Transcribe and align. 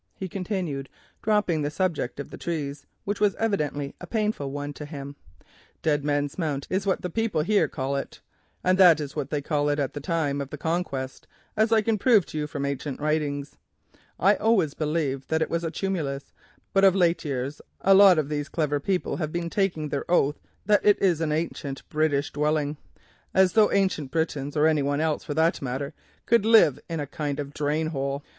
he 0.15 0.27
continued, 0.27 0.89
dropping 1.21 1.61
the 1.61 1.69
subject 1.69 2.19
of 2.19 2.31
the 2.31 2.37
trees, 2.37 2.87
which 3.03 3.19
was 3.19 3.35
evidently 3.35 3.93
a 4.01 4.07
painful 4.07 4.49
one 4.49 4.73
to 4.73 4.83
him. 4.83 5.15
"Dead 5.83 6.03
Man's 6.03 6.39
Mount 6.39 6.65
is 6.71 6.87
what 6.87 7.03
the 7.03 7.09
people 7.11 7.41
about 7.41 7.45
here 7.45 7.67
call 7.67 7.95
it, 7.95 8.19
and 8.63 8.79
that 8.79 8.99
is 8.99 9.15
what 9.15 9.29
they 9.29 9.43
called 9.43 9.69
it 9.69 9.77
at 9.77 9.93
the 9.93 9.99
time 9.99 10.41
of 10.41 10.49
the 10.49 10.57
Conquest, 10.57 11.27
as 11.55 11.71
I 11.71 11.83
can 11.83 11.99
prove 11.99 12.25
to 12.25 12.37
you 12.39 12.47
from 12.47 12.65
ancient 12.65 12.99
writings. 12.99 13.57
I 14.19 14.37
always 14.37 14.73
believed 14.73 15.29
that 15.29 15.43
it 15.43 15.51
was 15.51 15.63
a 15.63 15.69
tumulus, 15.69 16.33
but 16.73 16.83
of 16.83 16.95
late 16.95 17.23
years 17.23 17.61
a 17.81 17.93
lot 17.93 18.17
of 18.17 18.27
these 18.27 18.49
clever 18.49 18.79
people 18.79 19.17
have 19.17 19.31
been 19.31 19.51
taking 19.51 19.89
their 19.89 20.09
oath 20.09 20.39
that 20.65 20.83
it 20.83 20.99
is 20.99 21.21
an 21.21 21.31
ancient 21.31 21.87
British 21.89 22.33
dwelling, 22.33 22.75
as 23.35 23.53
though 23.53 23.71
Ancient 23.71 24.09
Britons, 24.09 24.57
or 24.57 24.65
any 24.65 24.81
one 24.81 24.99
else 24.99 25.23
for 25.23 25.35
that 25.35 25.61
matter, 25.61 25.93
could 26.25 26.43
live 26.43 26.79
in 26.89 26.99
a 26.99 27.05
kind 27.05 27.39
of 27.39 27.53
drainhole. 27.53 28.23